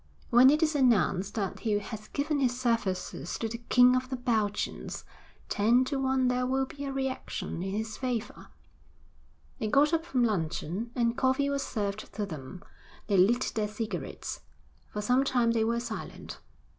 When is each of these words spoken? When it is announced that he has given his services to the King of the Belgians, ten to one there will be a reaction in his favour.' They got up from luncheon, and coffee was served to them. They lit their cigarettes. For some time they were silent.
When 0.31 0.49
it 0.49 0.63
is 0.63 0.73
announced 0.75 1.35
that 1.35 1.59
he 1.59 1.77
has 1.77 2.07
given 2.07 2.39
his 2.39 2.59
services 2.59 3.37
to 3.37 3.47
the 3.47 3.59
King 3.59 3.95
of 3.95 4.09
the 4.09 4.15
Belgians, 4.15 5.05
ten 5.47 5.85
to 5.85 5.99
one 5.99 6.27
there 6.27 6.47
will 6.47 6.65
be 6.65 6.85
a 6.85 6.91
reaction 6.91 7.61
in 7.61 7.69
his 7.73 7.97
favour.' 7.97 8.47
They 9.59 9.67
got 9.67 9.93
up 9.93 10.03
from 10.03 10.23
luncheon, 10.23 10.89
and 10.95 11.15
coffee 11.15 11.51
was 11.51 11.61
served 11.61 12.11
to 12.15 12.25
them. 12.25 12.63
They 13.05 13.17
lit 13.17 13.51
their 13.53 13.67
cigarettes. 13.67 14.41
For 14.89 15.03
some 15.03 15.23
time 15.23 15.51
they 15.51 15.63
were 15.63 15.79
silent. 15.79 16.39